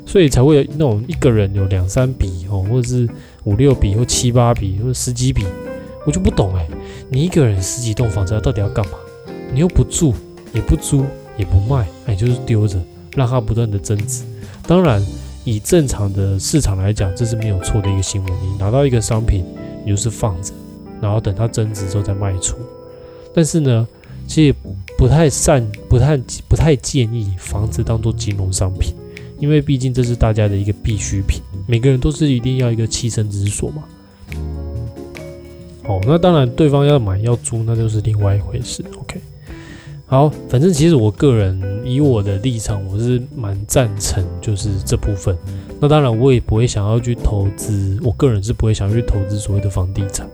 [0.05, 3.05] 所以才会有那种一个人有两三笔哦，或者是
[3.43, 5.43] 五六笔或七八笔或者十几笔。
[6.09, 6.67] 我就不懂哎，
[7.07, 8.93] 你一个人十几栋房子，到底要干嘛？
[9.53, 10.11] 你又不住，
[10.51, 11.05] 也不租，
[11.37, 12.81] 也不卖，哎，就是丢着，
[13.15, 14.23] 让它不断的增值。
[14.65, 15.05] 当然，
[15.43, 18.31] 以正常的市场来讲，这是没有错的一个行为。
[18.41, 19.45] 你拿到一个商品，
[19.85, 20.51] 你就是放着，
[20.99, 22.55] 然后等它增值之后再卖出。
[23.31, 23.87] 但是呢，
[24.25, 24.55] 其实
[24.97, 26.17] 不太善、不太、
[26.47, 28.95] 不太建议房子当做金融商品，
[29.37, 31.39] 因为毕竟这是大家的一个必需品。
[31.67, 33.83] 每个人都是一定要一个栖身之所嘛。
[35.89, 38.85] 哦，那当然，对方要买要租，那就是另外一回事。
[38.95, 39.19] OK，
[40.05, 45.35] 好，反正其实我个人以我的立场，我是蛮赞成就是这部分。
[45.79, 50.29] 那当然，我也不会想要去投资，我个人是不会想要去投资所谓的房地产，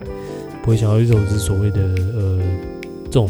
[0.62, 2.42] 不会想要去投资所谓的呃
[3.06, 3.30] 这种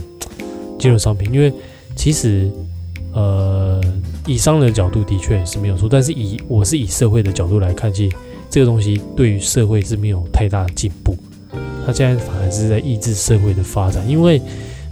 [0.79, 1.53] 金融商品，因为
[1.95, 2.49] 其实
[3.13, 3.79] 呃
[4.25, 8.15] 以商人的角度的确是没有错，但是以我是以社会的角度来看，其实
[8.49, 11.15] 这个东西对于社会是没有太大的进步。
[11.85, 14.41] 他现在反而是在抑制社会的发展，因为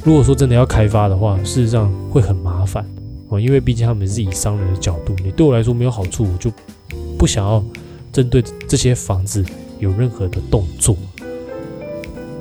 [0.03, 2.85] 如果说真的要开发的话，事实上会很麻烦
[3.29, 6.51] 哦，因为毕竟他们是以商人的角度，你对我来说没有好处，我就
[7.17, 7.63] 不想要
[8.11, 9.43] 针对这些房子
[9.79, 10.95] 有任何的动作。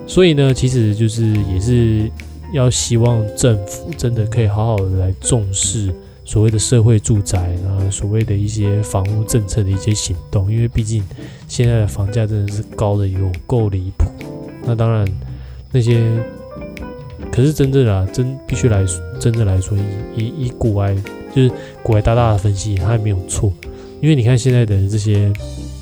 [0.07, 2.11] 所以呢，其实就是也是
[2.53, 11.03] 要希望政府真的可以好好的来重视所谓的社会住宅啊，所谓的一些房屋政策的一些行动，因为毕竟
[11.49, 14.05] 现在的房价真的是高的有够离谱。
[14.73, 15.07] 那当然，
[15.71, 16.03] 那些
[17.31, 18.83] 可是真正的真必须来
[19.21, 20.95] 真正来说，以以以古外
[21.35, 23.53] 就是古外大大的分析，他也没有错。
[24.01, 25.31] 因为你看现在的这些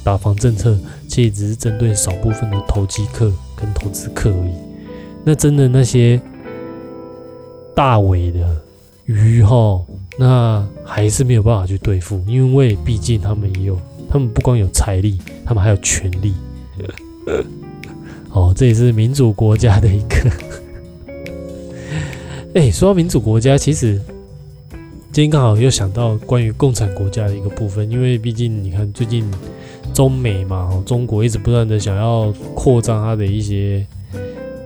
[0.02, 0.76] 打房政策，
[1.06, 4.54] 其实只是针对少部分的投机客跟投资客而已。
[5.22, 6.20] 那真的那些
[7.72, 8.60] 大尾的
[9.04, 9.80] 鱼哈，
[10.18, 13.78] 那还是没有办法去对付，因为毕竟他们也有，
[14.10, 16.34] 他们不光有财力，他们还有权力。
[18.32, 20.30] 哦，这也是民主国家的一个。
[22.54, 24.00] 哎，说到民主国家，其实
[25.12, 29.24] 今天刚好又想到关于共产国家的一个部分，因为毕竟你看最近
[29.94, 33.84] 中美嘛，中国一直不断的想要扩张它的一些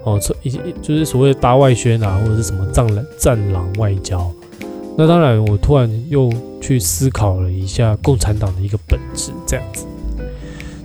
[0.03, 4.31] 哦，一些就是所谓的大外宣啊，或者是什么战狼战狼外交。
[4.97, 9.85] 那当然，我突然又去思考了一下共产党的一个本质，这样子。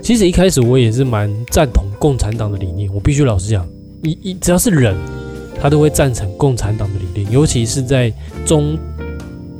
[0.09, 3.63] 其实一开始我也是蛮赞同共产党的理念，我必须老实讲，
[4.01, 4.97] 一一只要是人，
[5.61, 8.11] 他都会赞成共产党的理念，尤其是在
[8.43, 8.75] 中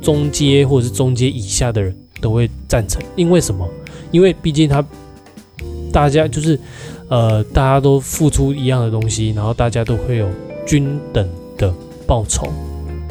[0.02, 3.00] 中阶或者是中阶以下的人都会赞成。
[3.16, 3.70] 因为什么？
[4.10, 4.84] 因为毕竟他
[5.94, 6.60] 大家就是
[7.10, 10.28] 呃，大家都付出一样的东西，然后大家都会有
[10.66, 11.72] 均等的
[12.08, 12.48] 报酬，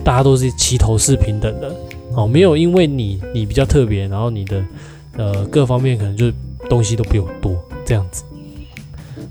[0.03, 1.73] 大家都是齐头是平等的
[2.17, 4.65] 哦，没有因为你你比较特别，然后你的
[5.17, 6.33] 呃各方面可能就。
[6.69, 8.25] 东西都比我多，这样子。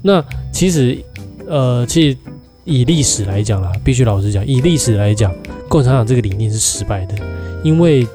[0.01, 0.23] 那
[0.53, 0.97] 其实，
[1.47, 2.17] 呃，其实
[2.63, 5.33] 以历史来讲啦，必须老实讲，以历史来讲，
[5.67, 7.15] 共产党这个理念是失败的，
[7.63, 8.07] 因为，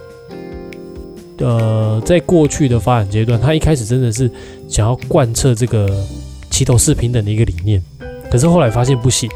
[1.38, 4.30] 呃，在过去的发展阶段，他一开始真的是
[4.68, 5.88] 想要贯彻这个
[6.50, 7.82] 齐头式平等的一个理念，
[8.30, 9.28] 可是后来发现不行，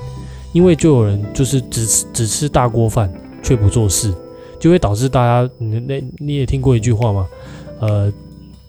[0.53, 4.15] 因为就有人就是只只吃大锅饭却不做事，
[4.61, 7.27] 就会导致大家，你那你也听过一句话吗？
[7.81, 8.13] 呃，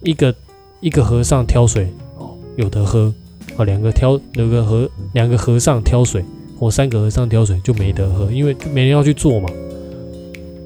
[0.01, 0.34] 一个。
[0.80, 1.88] 一个和尚挑水
[2.18, 3.13] 哦，有得喝
[3.56, 6.24] 哦；两个挑有个和两个和尚挑水，
[6.60, 9.50] 或三个和尚挑水就没得喝，因为没人要去做嘛。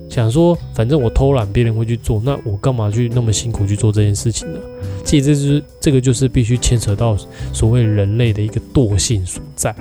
[0.10, 4.60] 想说，反正我偷懒，别人会去做，那我干嘛去那么辛苦去做这件事情呢？
[5.06, 7.16] 其实这是这个就是必须牵扯到
[7.54, 9.74] 所谓人类的一个惰性所在。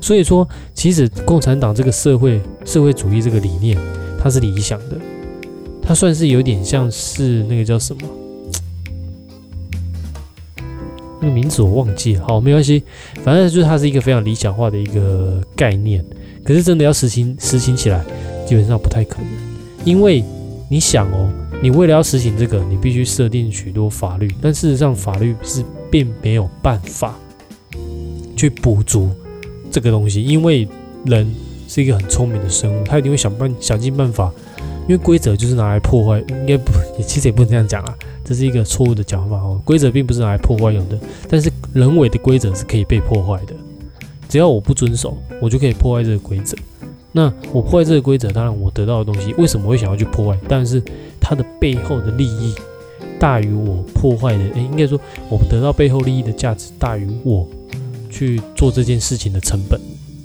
[0.00, 3.76] 所以说，其实共产党这个社会社会主义这个理念，
[4.16, 4.96] 它是理想的，
[5.82, 8.02] 它算是有点像是那个叫什么？
[11.20, 12.82] 那个名字我忘记了，好，没关系，
[13.24, 16.04] 反正就是它是一个非常理想化的一个概念，
[16.44, 18.04] 可是真的要实行实行起来，
[18.46, 19.26] 基本上不太可能，
[19.84, 20.22] 因为
[20.68, 21.28] 你想哦，
[21.60, 27.18] 你为了要实行这个，你必须设定许多法律，但事实上法律是并没有办法
[28.36, 29.10] 去补足
[29.70, 30.68] 这个东西，因为
[31.04, 31.28] 人
[31.66, 34.32] 是一个很聪明的生物，他一定会想办想尽办法，
[34.82, 37.94] 因为规则就是拿来破坏，应该不，其实也不能这样讲啊。
[38.28, 40.98] 这是一个错误的讲法哦，规则并不是拿来破坏用的，
[41.30, 43.54] 但是人为的规则是可以被破坏的。
[44.28, 46.54] 只要我不遵守，我就可以破坏这个规则。
[47.10, 50.38] 那我破坏这个规则，当然我得到的东西，为什么会想要去破坏？
[50.46, 50.82] 但是
[51.18, 52.54] 它的背后的利益
[53.18, 57.48] 大于我破坏的，诶，应该说我得到背后利益的价值大于我
[58.10, 59.80] 去做这件事情的成本。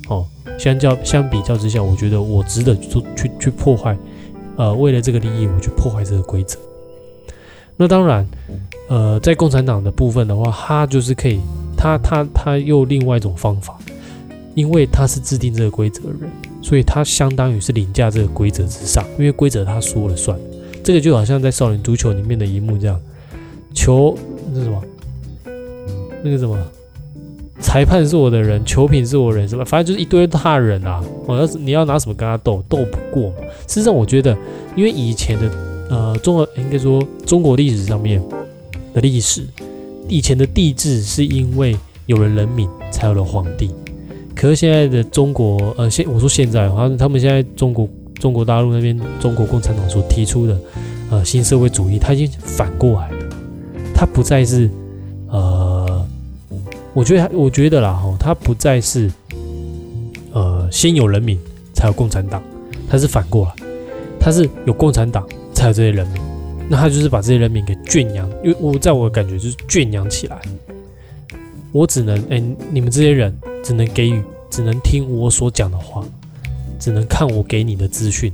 [0.10, 0.26] 哦，
[0.60, 3.98] 相较相比较之下，我觉得我值得做去去破坏。
[4.58, 6.60] 呃，为了这个利益，我去破坏这个规则。
[7.76, 8.26] 那当然，
[8.88, 11.40] 呃，在共产党的部分的话，他就是可以，
[11.76, 13.76] 他他他又另外一种方法，
[14.54, 16.30] 因为他是制定这个规则的人，
[16.62, 20.38] 所以他相当于是凌驾这个规则之上，因为规则他说了算。
[20.84, 23.00] 这个就好像在少年足球里面的一幕这样，
[23.74, 24.16] 球
[24.54, 24.84] 那什么？
[26.24, 26.56] 那个什么？
[27.60, 29.66] 裁判是我的人，球品是我人，什么？
[29.66, 31.04] 反正就是一堆大人啊！
[31.26, 33.38] 我要是你要拿什么跟他斗，斗不过嘛。
[33.68, 34.38] 事实上，我觉得，
[34.76, 35.73] 因为以前的。
[35.90, 38.22] 呃，中国应该说中国历史上面，
[38.94, 39.46] 的历史。
[40.10, 41.76] 以前的帝制是因为
[42.08, 43.72] 有了人民才有了皇帝，
[44.36, 50.60] 可是现在的中国，呃，现我说现在，好像他们现在中国中国大陆那边中国共产党所提出的，
[51.10, 53.18] 呃，新社会主义，它已经反过来了，
[53.96, 54.70] 它不再是，
[55.30, 56.06] 呃，
[56.94, 59.10] 我觉得我觉得啦，哈，它不再是，
[60.34, 61.40] 呃，先有人民
[61.74, 62.44] 才有共产党，
[62.90, 63.54] 它是反过来，
[64.20, 66.22] 它是有共产党才有这些人民。
[66.70, 70.42] 那他就是把这些人民给圈养，因为我在我的感觉就是圈养起来。
[71.74, 76.06] 我只能哎，你们这些人只能给予，只能听我所讲的话，
[76.80, 78.32] 只能看我给你的资讯，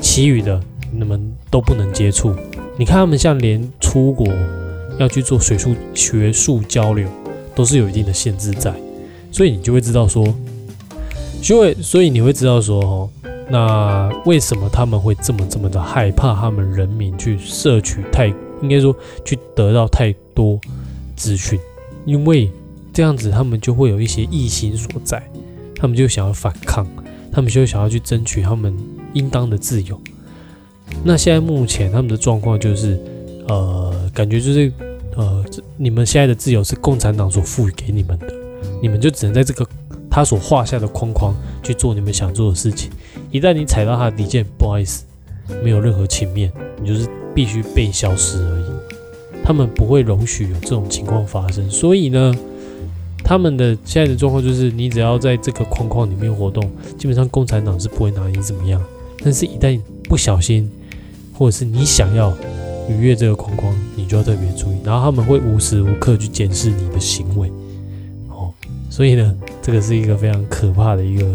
[0.00, 2.32] 其余的你们都不能接触。
[2.76, 4.26] 你看他们像连出国
[4.98, 7.08] 要去做学术学术交流，
[7.54, 8.72] 都是有一定的限制在，
[9.32, 10.24] 所以你就会知道说，
[11.50, 13.10] 因为所以你会知道说哦。
[13.50, 16.34] 那为什么他们会这么这么的害怕？
[16.34, 18.26] 他们人民去摄取太，
[18.60, 20.60] 应该说去得到太多
[21.16, 21.58] 资讯，
[22.04, 22.50] 因为
[22.92, 25.22] 这样子他们就会有一些异心所在，
[25.76, 26.86] 他们就想要反抗，
[27.32, 28.76] 他们就想要去争取他们
[29.14, 29.98] 应当的自由。
[31.02, 33.00] 那现在目前他们的状况就是，
[33.48, 34.70] 呃，感觉就是，
[35.16, 35.42] 呃，
[35.76, 38.32] 你们现在的自由是共产党所赋予给你们的，
[38.82, 39.66] 你们就只能在这个。
[40.10, 42.90] 他所画下的框框去做你们想做的事情，
[43.30, 45.04] 一旦你踩到他的底线，不好意思，
[45.62, 48.64] 没有任何情面，你就是必须被消失而已。
[49.44, 52.34] 他们不会容许有这种情况发生，所以呢，
[53.24, 56.62] 他们的现在的状况就是，你只要在这个框框里面活动，
[56.96, 58.82] 基本上共产党是不会拿你怎么样。
[59.22, 60.70] 但是，一旦不小心，
[61.32, 62.34] 或者是你想要
[62.88, 64.76] 逾越这个框框，你就要特别注意。
[64.84, 67.50] 然后他们会无时无刻去检视你的行为。
[68.28, 68.52] 哦，
[68.88, 69.34] 所以呢。
[69.60, 71.26] 这个是一个非常可怕的一个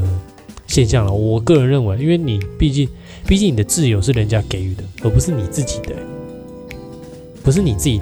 [0.68, 1.14] 现象了。
[1.14, 2.88] 我个人认为，因为你毕竟，
[3.28, 5.96] 毕竟你的自由是人家给予的，而不是你自己的，
[7.44, 8.02] 不是你自己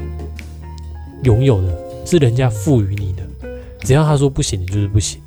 [1.24, 3.24] 拥有的，是人家赋予你的。
[3.82, 5.20] 只要他说不行，你就是不行，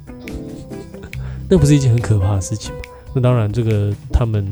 [1.50, 2.80] 那不是一件很可怕的事情吗？
[3.14, 4.46] 那当然，这个他们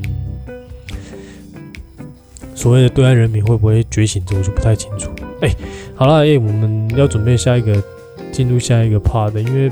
[2.54, 5.10] 所谓的对岸人民会不会觉醒，这我就不太清楚。
[5.40, 5.54] 哎，
[5.94, 7.82] 好了，哎，我们要准备下一个
[8.30, 9.70] 进入下一个 part，因为。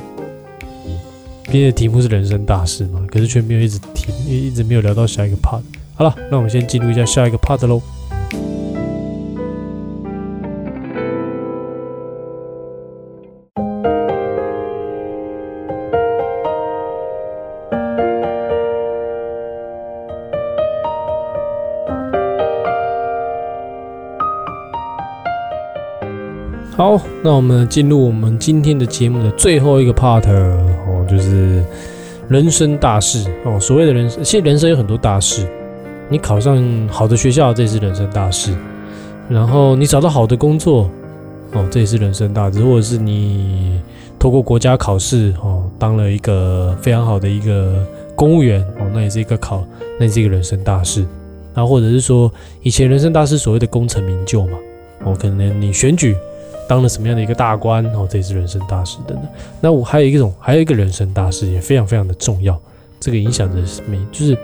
[1.52, 5.60] 今天的题目是人生大事嘛，可是却没有一直提，一一直没有聊到下一个 part。
[5.96, 7.82] 好了，那我们先进入一下下一个 part 喽。
[26.76, 30.22] 好，那我们进入我们今天的节目的最后一个 part，
[31.10, 31.64] 就是
[32.28, 33.58] 人生大事哦。
[33.58, 35.46] 所谓的人生，其实人生有很多大事。
[36.08, 38.52] 你考上好的学校，这也是人生大事；
[39.28, 40.90] 然后你找到好的工作，
[41.52, 43.80] 哦，这也是人生大事；或者是你
[44.18, 49.64] 透过国家考试，哦，当了一个非常好的一个公务员，哦，那也是一个考，
[50.00, 51.06] 那也是一个人生大事。
[51.54, 54.58] 然后或者是说，以前人生大事所谓的功成名就嘛，
[55.04, 56.16] 哦，可能你选举。
[56.70, 59.26] 当了什么样的一个大官哦，这也是人生大事等等。
[59.60, 62.56] 那我还有一种，还有一个人生大事也非常非常的重要，
[63.00, 63.56] 这个影响着
[63.88, 64.38] 每就是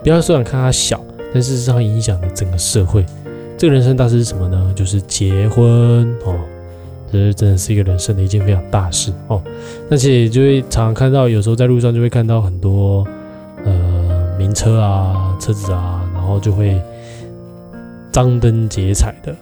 [0.00, 1.02] 不要虽然看它小，
[1.34, 3.04] 但事实上影响着整个社会。
[3.58, 4.72] 这个人生大事是什么呢？
[4.76, 6.38] 就是结婚哦，
[7.10, 9.42] 这真的是一个人生的一件非常大事哦。
[9.88, 13.04] 那其实就会常常看到，有时候在路上就会看到很多
[13.64, 16.80] 呃名车啊、车子啊，然后就会
[18.12, 19.34] 张灯结彩的。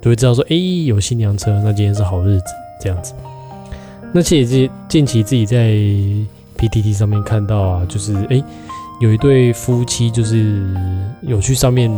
[0.00, 2.44] 就会知道说，哎，有新娘车，那今天是好日子，
[2.80, 3.12] 这样子。
[4.12, 5.68] 那其实近期自己在
[6.58, 8.42] PTT 上面看到啊，就是哎，
[9.00, 10.66] 有一对夫妻，就是
[11.22, 11.90] 有去上面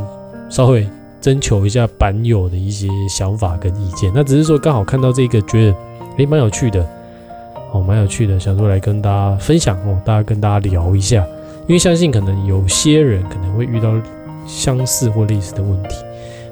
[0.50, 0.86] 稍微
[1.20, 4.12] 征求一下版友的一些想法跟意见。
[4.14, 5.76] 那只是说刚好看到这个，觉得
[6.18, 6.84] 哎蛮有趣的，
[7.72, 11.24] 哦，蛮有趣的，想说来跟大家分享哦，大家跟大家聊一下，
[11.68, 13.94] 因为相信可能有些人可能会遇到
[14.44, 15.94] 相似或类似的问题。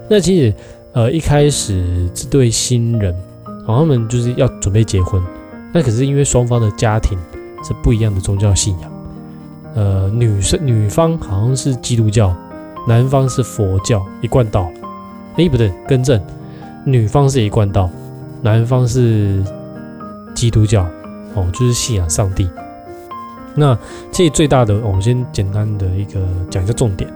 [0.08, 0.54] 那其实。
[0.92, 3.14] 呃，一开始这对新人，
[3.64, 5.22] 好，他们就是要准备结婚，
[5.72, 7.16] 那可是因为双方的家庭
[7.62, 8.92] 是不一样的宗教信仰，
[9.74, 12.34] 呃，女生女方好像是基督教，
[12.88, 14.68] 男方是佛教一贯道，
[15.36, 16.20] 哎，不对，更正，
[16.84, 17.88] 女方是一贯道，
[18.42, 19.44] 男方是
[20.34, 20.82] 基督教，
[21.34, 22.50] 哦，就是信仰上帝。
[23.54, 23.78] 那
[24.10, 26.20] 这最大的，我们先简单的一个
[26.50, 27.08] 讲一下重点。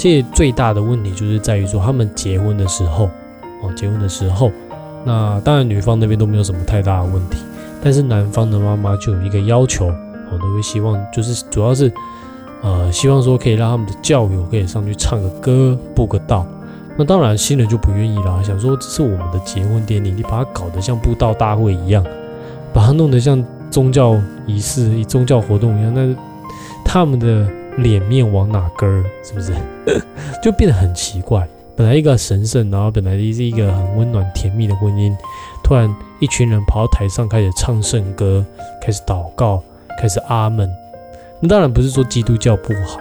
[0.00, 3.04] 这最大的问题就是在于说，他们结婚的时候，
[3.62, 4.50] 哦，结婚的时候，
[5.04, 7.36] 那当然女方那边都没有什么太大的问题，
[7.84, 11.92] 但是男方的妈妈就有一个要求，哦，都会希望就是主要是，
[12.62, 16.46] 呃，希望说可以让他们的教友可以上去唱个歌，布个道。
[16.96, 22.02] 那当然新人就不愿意啦，想说这是我们的结婚典礼，你把它搞得像布道大会一样，
[22.72, 26.16] 把它弄得像宗教仪式、宗教活动一样，那
[26.86, 27.46] 他们的
[27.82, 29.04] 脸面往哪根儿？
[29.22, 29.52] 是不是？
[30.42, 31.46] 就变得很奇怪。
[31.76, 35.16] 本来一个神圣，然后本来是一个很温暖甜蜜的婚姻，
[35.64, 38.44] 突然一群人跑到台上开始唱圣歌，
[38.82, 39.62] 开始祷告，
[39.98, 40.70] 开始阿门。
[41.40, 43.00] 那当然不是说基督教不好。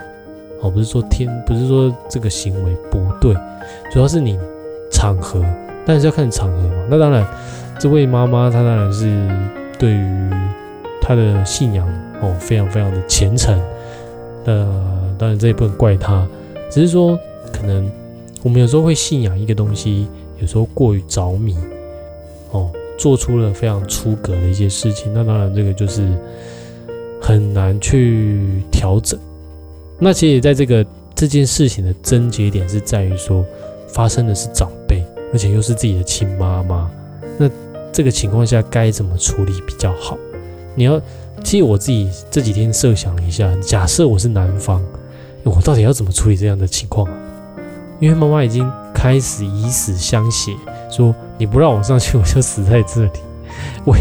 [0.62, 3.34] 哦，不是说天，不是说这个行为不对，
[3.92, 4.38] 主要是你
[4.92, 5.42] 场合，
[5.86, 6.86] 但是要看场合嘛。
[6.90, 7.26] 那当然，
[7.80, 9.06] 这位妈妈她当然是
[9.78, 10.30] 对于
[11.02, 11.88] 她的信仰
[12.22, 13.58] 哦，非常非常的虔诚。
[14.46, 16.28] 呃，当然这也不能怪他，
[16.72, 17.18] 只是说
[17.52, 17.90] 可能
[18.42, 20.08] 我们有时候会信仰一个东西，
[20.40, 21.56] 有时候过于着迷，
[22.52, 25.14] 哦，做出了非常出格的一些事情。
[25.14, 26.08] 那当然这个就是
[27.22, 29.20] 很难去调整。
[30.00, 33.46] 那其实，在这个这件事情的症结点是在于说，
[33.90, 36.90] 发生的是长辈，而且又是自己的亲妈妈。
[37.38, 37.50] 那
[37.92, 40.18] 这个情况下该怎么处理比较好？
[40.76, 41.02] 你要，
[41.44, 44.84] 其实我自己这几天设想一下，假设我是男方，
[45.44, 47.14] 我到底要怎么处理这样的情况啊？
[48.00, 50.52] 因为妈妈已经开始以死相挟，
[50.92, 53.12] 说你不让我上去，我就死在这里。
[53.84, 53.96] 我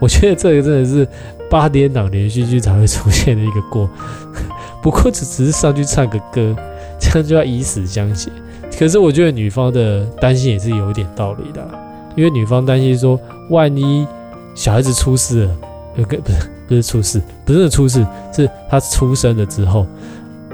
[0.00, 1.06] 我觉得这个真的是
[1.50, 3.88] 八点档连续剧才会出现的一个过。
[4.82, 6.56] 不过只只是上去唱个歌，
[6.98, 8.30] 这样就要以死相挟。
[8.78, 11.66] 可是我觉得女方的担心也是有一点道理的，
[12.16, 13.20] 因为女方担心说，
[13.50, 14.06] 万一
[14.54, 15.56] 小孩子出事了，
[15.96, 19.86] 有个不是不是出事，不是出事，是他出生了之后，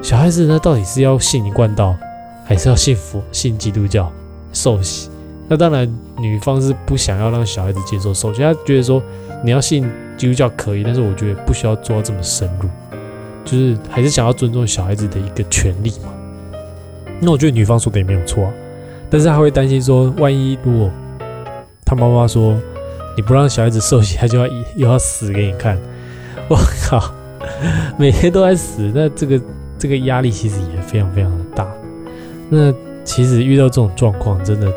[0.02, 1.96] 小孩子那到底是要信一贯道，
[2.44, 4.10] 还是要信佛信基督教
[4.52, 5.10] 受洗？
[5.48, 9.02] 那当然女方是不想要让小孩子接受受洗，她觉得说
[9.44, 12.68] 你要信基督教可以，但是我觉得不需要做到这么深入。
[13.42, 16.12] 就是还是想要尊重小孩子的一个权利嘛？
[17.20, 18.52] 那我觉得女方说的也没有错啊，
[19.08, 20.90] 但是她会担心说，万一如果
[21.84, 22.54] 她妈妈说
[23.16, 24.46] 你不让小孩子受洗，他就要
[24.76, 25.76] 又要死给你看，
[26.50, 27.14] 我靠，
[27.96, 29.40] 每天都在死，那这个
[29.78, 31.64] 这个压力其实也非常非常的大。
[32.48, 32.74] 那
[33.04, 34.68] 其实遇到这种状况，真的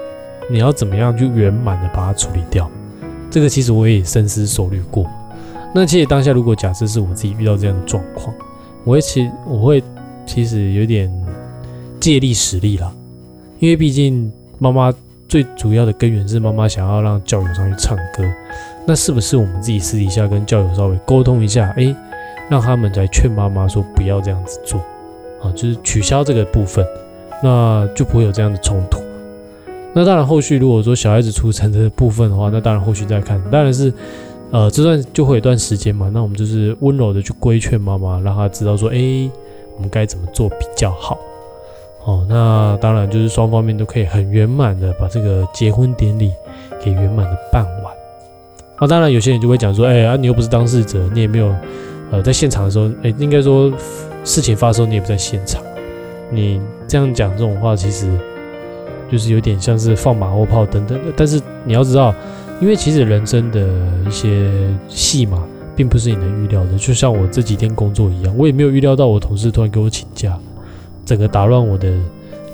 [0.47, 2.69] 你要怎么样就圆满的把它处理掉？
[3.31, 5.09] 这个其实我也深思熟虑过。
[5.73, 8.31] 那其实当下如果假设是我自己遇到这样的状况，
[8.83, 9.83] 我会其我会
[10.27, 11.11] 其实有点
[11.99, 12.93] 借力使力了，
[13.57, 14.93] 因为毕竟妈妈
[15.27, 18.23] 最主要的根源是妈妈想要让教友上去唱歌，
[18.85, 21.95] 那是不是我们自己私底下跟教友稍微沟通一下，哎，
[22.49, 24.79] 让他们来劝妈妈说不要这样子做
[25.41, 26.85] 啊，就是取消这个部分，
[27.41, 29.01] 那就不会有这样的冲突。
[29.93, 33.93] 那当然后续如果说小孩子出生的部分的话，那当然后续再看，当然是。
[34.51, 39.27] 呃，这段就会有一段时间嘛，那我们就是温柔的去规劝妈妈，让她知道说，哎，
[39.75, 41.17] 我们该怎么做比较好。
[42.05, 46.31] 哦，那当然就是双方面都可以很圆满的把这个结婚典礼
[46.79, 47.92] 给圆满的办完。
[48.75, 51.53] 啊，当然有些人就会讲说，哎啊，你又不是当事者，你也没有
[52.11, 53.71] 呃在现场的时候，哎，应该说
[54.23, 55.61] 事情发生你也不在现场，
[56.31, 58.07] 你这样讲这种话，其实
[59.11, 61.13] 就是有点像是放马后炮等等的。
[61.15, 62.13] 但是你要知道。
[62.61, 63.67] 因为其实人生的
[64.07, 64.49] 一些
[64.87, 65.43] 戏码，
[65.75, 66.77] 并不是你能预料的。
[66.77, 70.37] 就像我这几天工作一样，我也没有预料到我同事突然给我请假，
[71.03, 71.91] 整个打乱我的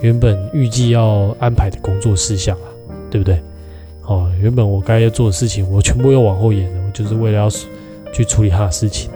[0.01, 2.65] 原本预计要安排的工作事项啊，
[3.11, 3.39] 对不对？
[4.09, 7.49] 哦，原本我该要做的事情，我全部又往后延了，我就是为了要
[8.11, 9.09] 去处理他的事情。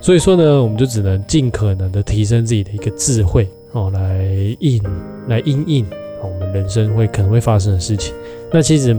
[0.00, 4.82] 所以说呢，我们就只能尽可能的提升自己的一个智慧哦，来应
[5.26, 5.86] 来应应
[6.22, 8.14] 我们人生会可能会发生的事情。
[8.52, 8.96] 那其实。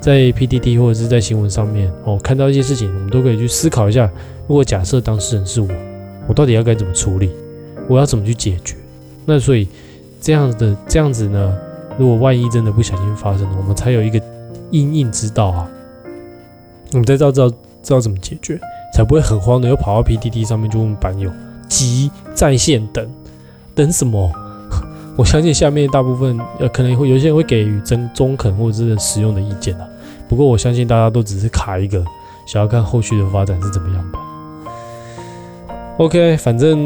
[0.00, 4.04] 在 PTT 或者是在新闻上面哦，看到一些事情，我们都可以去思考一下。
[4.46, 5.68] 如果假设当事人是我，
[6.28, 7.30] 我到底要该怎么处理？
[7.88, 8.76] 我要怎么去解决？
[9.24, 9.66] 那所以
[10.20, 11.56] 这样的这样子呢？
[11.96, 14.20] 如果万一真的不小心发生了，我们才有一个
[14.70, 15.68] 应应之道啊。
[16.92, 18.60] 我们才知道知道知道怎么解决，
[18.94, 21.30] 才不会很慌的又跑到 PTT 上面就问版友
[21.68, 23.08] 急在线等
[23.74, 24.30] 等什么。
[25.16, 29.86] 我相信下面大部分呃可能会有些人会给予真中肯或者是实用的意见啊。
[30.28, 32.04] 不过我相信大家都只是卡一个，
[32.46, 34.18] 想要看后续的发展是怎么样吧。
[35.96, 36.76] OK，反正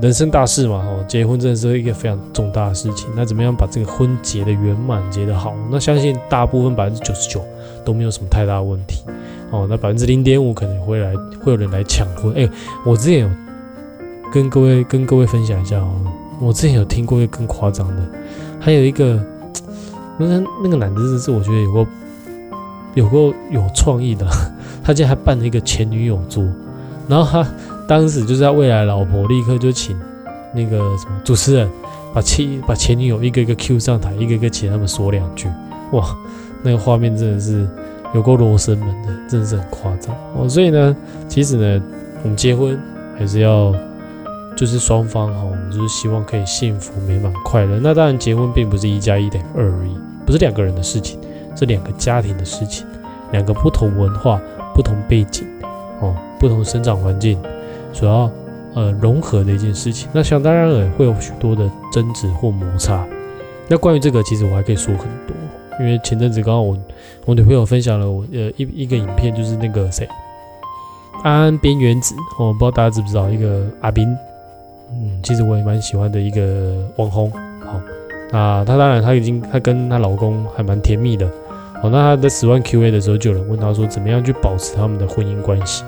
[0.00, 3.08] 人生大事嘛，哦，结婚真的是一个非常重大的事情。
[3.14, 5.54] 那怎么样把这个婚结的圆满，结得好？
[5.70, 7.40] 那相信大部分百分之九十九
[7.84, 9.04] 都没有什么太大问题。
[9.52, 12.34] 哦，那百分之零点五可能会来会有人来抢婚。
[12.34, 12.48] 哎，
[12.84, 13.30] 我之前有
[14.32, 15.94] 跟各位跟各位分享一下哦。
[16.40, 18.02] 我之前有听过一个更夸张的，
[18.58, 19.24] 还有一个，
[20.18, 21.86] 那那个男的是我觉得有个
[22.94, 24.26] 有个有创意的，
[24.82, 26.44] 他竟然还办了一个前女友桌，
[27.06, 27.48] 然后他
[27.86, 29.98] 当时就是他未来老婆立刻就请
[30.54, 31.70] 那个什么主持人
[32.14, 35.48] 把前把前女友一个一个 Q 上台，一个一个请他们说两句，
[35.92, 36.16] 哇，
[36.62, 37.68] 那个画面真的是
[38.14, 40.48] 有够罗生门的，真的是很夸张哦。
[40.48, 40.96] 所以呢，
[41.28, 41.82] 其实呢，
[42.22, 42.80] 我们结婚
[43.18, 43.74] 还是要
[44.56, 47.80] 就是双方哈，我们就是希望可以幸福美满快乐。
[47.82, 51.18] 那当然，结婚并不是一加一等于二而已，不是两个人的事情，
[51.56, 52.86] 是两个家庭的事情，
[53.32, 54.40] 两个不同文化、
[54.74, 55.46] 不同背景
[56.00, 57.38] 哦、不同生长环境
[57.94, 58.30] 所要
[58.74, 60.10] 呃融合的一件事情。
[60.12, 63.06] 那想当然了，会有许多的争执或摩擦。
[63.66, 65.34] 那关于这个，其实我还可以说很多，
[65.80, 66.76] 因为前阵子刚好我
[67.24, 70.06] 我女朋友分享了我呃一一个影片，就是那个谁
[71.22, 74.14] 安安边缘子哦，不知道大家知不知道一个阿斌，
[74.92, 77.30] 嗯，其实我也蛮喜欢的一个网红。
[77.64, 77.80] 好、
[78.30, 81.26] 那她当然她已经她跟她老公还蛮甜蜜的。
[81.80, 85.84] 好，那她在十万 Q A 的时候，就有人问她说，怎么样去保持他们的婚姻关系？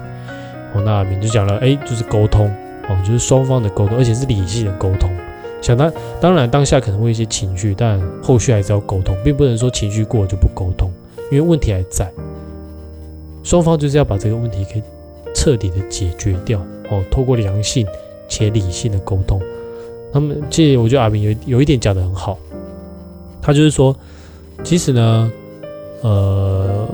[0.84, 2.46] 那阿明就讲了，哎，就是沟通
[2.88, 5.10] 哦，就是双方的沟通，而且是理性的沟通。
[5.62, 10.90] 想当当然当下可能会有一些情绪，但后续还是要沟通，并不能说情绪过了就不沟通，
[11.30, 12.10] 因为问题还在。
[13.42, 14.82] 双方就是要把这个问题给
[15.34, 16.60] 彻底的解决掉
[16.90, 17.86] 哦，透过良性
[18.28, 19.40] 且理性的沟通。
[20.12, 22.38] 他们这我觉得阿明有有一点讲的很好，
[23.42, 23.94] 他就是说，
[24.64, 25.32] 其实呢，
[26.02, 26.88] 呃，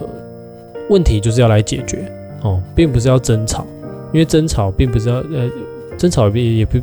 [0.88, 2.10] 问题就是要来解决
[2.43, 3.64] 哦，并不是要争吵，
[4.12, 5.51] 因为争吵并不是要呃，
[5.97, 6.78] 争吵也也不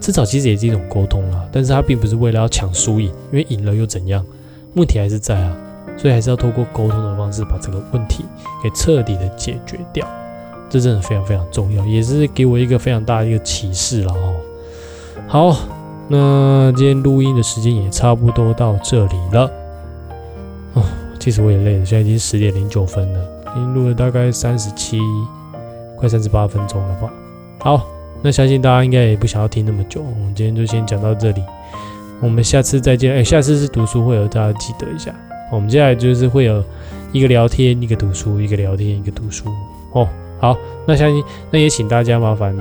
[0.00, 4.24] 争吵其实也是一种沟通啊，但是它并不是为了要抢输赢，因为赢了又怎样？
[4.74, 5.56] 问题还是在啊，
[5.96, 8.24] 所以还是要透过沟通的方式把这个问题
[8.62, 10.04] 给彻底的解决掉，
[10.68, 14.34] 这真的非常非常重要，也是给我一个非常大的一个启示了哦。
[15.28, 15.56] 好，
[16.08, 19.50] 那今天录音的时间也差不多到这里了。
[20.74, 20.82] 哦，
[21.20, 23.20] 其实我也累了，现在已经十点零九分了，
[23.54, 24.98] 已经录了大概三十七，
[25.96, 27.12] 快三十八分钟了吧。
[27.60, 27.86] 好，
[28.22, 31.42] 那相信大家应该也不想要听那么久，我们今天就先讲到这里，
[32.20, 33.14] 我们下次再见。
[33.14, 35.14] 哎，下次是读书会，大家记得一下。
[35.52, 36.62] 我们接下来就是会有
[37.12, 39.44] 一个聊天，一个读书，一个聊天，一个读书。
[39.92, 40.08] 哦，
[40.40, 42.56] 好，那相信那也请大家麻烦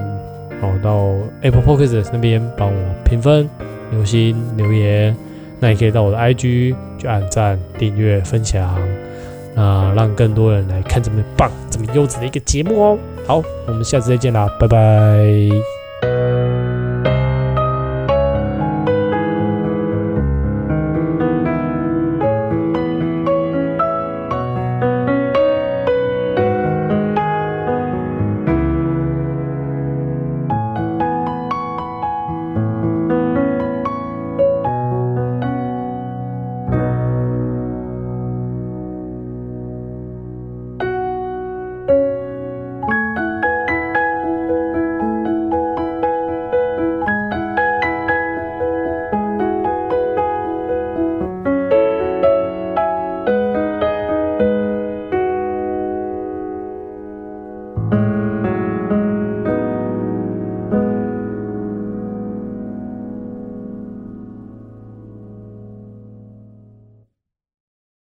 [0.62, 1.10] 哦到
[1.42, 3.50] Apple p o c a s t 那边帮我评分、
[3.92, 5.16] 留心、留言。
[5.60, 8.78] 那也可以到我的 IG 去按赞、订阅、分享，
[9.56, 12.98] 啊让更多人来看这么棒这么优质的一个节目哦。
[13.26, 16.43] 好我们下次再见啦拜拜。